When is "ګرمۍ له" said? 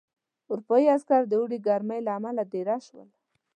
1.67-2.11